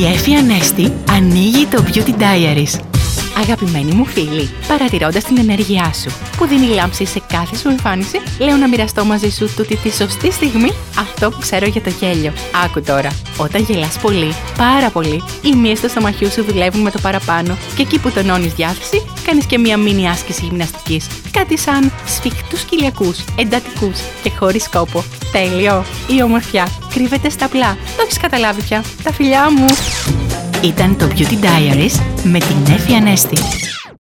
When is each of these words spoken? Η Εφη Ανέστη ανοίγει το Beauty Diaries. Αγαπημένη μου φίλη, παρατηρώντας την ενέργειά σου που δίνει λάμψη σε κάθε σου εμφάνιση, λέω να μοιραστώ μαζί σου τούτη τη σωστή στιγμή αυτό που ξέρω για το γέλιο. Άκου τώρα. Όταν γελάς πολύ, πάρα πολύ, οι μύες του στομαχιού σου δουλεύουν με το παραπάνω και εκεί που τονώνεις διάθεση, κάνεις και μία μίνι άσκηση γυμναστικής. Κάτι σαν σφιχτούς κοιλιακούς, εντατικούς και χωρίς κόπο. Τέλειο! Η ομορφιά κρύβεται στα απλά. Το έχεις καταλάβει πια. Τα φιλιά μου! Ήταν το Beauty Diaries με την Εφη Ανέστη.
Η 0.00 0.06
Εφη 0.06 0.34
Ανέστη 0.34 0.92
ανοίγει 1.10 1.66
το 1.66 1.84
Beauty 1.86 2.10
Diaries. 2.10 3.01
Αγαπημένη 3.36 3.92
μου 3.92 4.04
φίλη, 4.04 4.50
παρατηρώντας 4.68 5.24
την 5.24 5.38
ενέργειά 5.38 5.92
σου 5.92 6.10
που 6.36 6.46
δίνει 6.46 6.66
λάμψη 6.66 7.04
σε 7.04 7.22
κάθε 7.32 7.56
σου 7.56 7.68
εμφάνιση, 7.68 8.20
λέω 8.38 8.56
να 8.56 8.68
μοιραστώ 8.68 9.04
μαζί 9.04 9.30
σου 9.30 9.54
τούτη 9.56 9.76
τη 9.76 9.90
σωστή 9.90 10.32
στιγμή 10.32 10.72
αυτό 10.98 11.30
που 11.30 11.38
ξέρω 11.40 11.66
για 11.66 11.80
το 11.82 11.90
γέλιο. 12.00 12.32
Άκου 12.64 12.82
τώρα. 12.82 13.10
Όταν 13.36 13.62
γελάς 13.62 13.98
πολύ, 13.98 14.34
πάρα 14.56 14.90
πολύ, 14.90 15.22
οι 15.42 15.56
μύες 15.56 15.80
του 15.80 15.88
στομαχιού 15.88 16.30
σου 16.30 16.44
δουλεύουν 16.44 16.80
με 16.80 16.90
το 16.90 16.98
παραπάνω 16.98 17.56
και 17.76 17.82
εκεί 17.82 17.98
που 17.98 18.10
τονώνεις 18.10 18.52
διάθεση, 18.52 19.02
κάνεις 19.26 19.46
και 19.46 19.58
μία 19.58 19.76
μίνι 19.76 20.08
άσκηση 20.08 20.44
γυμναστικής. 20.44 21.06
Κάτι 21.30 21.58
σαν 21.58 21.92
σφιχτούς 22.06 22.62
κοιλιακούς, 22.62 23.24
εντατικούς 23.38 24.00
και 24.22 24.30
χωρίς 24.38 24.68
κόπο. 24.68 25.04
Τέλειο! 25.32 25.84
Η 26.06 26.22
ομορφιά 26.22 26.68
κρύβεται 26.94 27.28
στα 27.28 27.44
απλά. 27.44 27.76
Το 27.96 28.02
έχεις 28.02 28.18
καταλάβει 28.18 28.62
πια. 28.62 28.84
Τα 29.02 29.12
φιλιά 29.12 29.50
μου! 29.50 29.66
Ήταν 30.62 30.96
το 30.96 31.08
Beauty 31.16 31.44
Diaries 31.44 32.00
με 32.22 32.38
την 32.38 32.74
Εφη 32.74 32.94
Ανέστη. 32.94 33.36